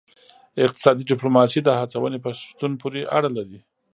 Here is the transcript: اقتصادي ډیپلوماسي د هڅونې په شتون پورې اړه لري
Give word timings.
اقتصادي 0.65 1.03
ډیپلوماسي 1.11 1.59
د 1.63 1.69
هڅونې 1.79 2.19
په 2.25 2.29
شتون 2.39 2.71
پورې 2.81 3.01
اړه 3.17 3.29
لري 3.37 3.59